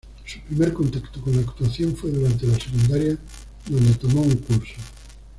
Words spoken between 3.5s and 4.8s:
donde tomó un curso.